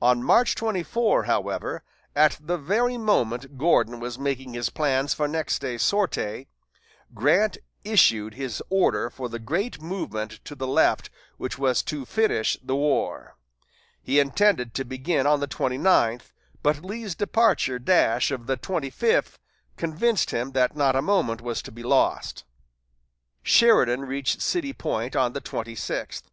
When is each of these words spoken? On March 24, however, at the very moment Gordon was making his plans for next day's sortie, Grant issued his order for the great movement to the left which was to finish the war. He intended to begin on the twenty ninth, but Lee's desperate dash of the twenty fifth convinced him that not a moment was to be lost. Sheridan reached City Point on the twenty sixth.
On 0.00 0.22
March 0.22 0.54
24, 0.54 1.24
however, 1.24 1.82
at 2.14 2.38
the 2.40 2.56
very 2.56 2.96
moment 2.96 3.58
Gordon 3.58 3.98
was 3.98 4.16
making 4.16 4.54
his 4.54 4.70
plans 4.70 5.14
for 5.14 5.26
next 5.26 5.58
day's 5.58 5.82
sortie, 5.82 6.46
Grant 7.12 7.58
issued 7.82 8.34
his 8.34 8.62
order 8.70 9.10
for 9.10 9.28
the 9.28 9.40
great 9.40 9.82
movement 9.82 10.38
to 10.44 10.54
the 10.54 10.68
left 10.68 11.10
which 11.38 11.58
was 11.58 11.82
to 11.82 12.04
finish 12.04 12.56
the 12.62 12.76
war. 12.76 13.36
He 14.00 14.20
intended 14.20 14.74
to 14.74 14.84
begin 14.84 15.26
on 15.26 15.40
the 15.40 15.48
twenty 15.48 15.76
ninth, 15.76 16.32
but 16.62 16.84
Lee's 16.84 17.16
desperate 17.16 17.84
dash 17.84 18.30
of 18.30 18.46
the 18.46 18.56
twenty 18.56 18.90
fifth 18.90 19.40
convinced 19.76 20.30
him 20.30 20.52
that 20.52 20.76
not 20.76 20.94
a 20.94 21.02
moment 21.02 21.40
was 21.40 21.62
to 21.62 21.72
be 21.72 21.82
lost. 21.82 22.44
Sheridan 23.42 24.02
reached 24.02 24.40
City 24.40 24.72
Point 24.72 25.16
on 25.16 25.32
the 25.32 25.40
twenty 25.40 25.74
sixth. 25.74 26.30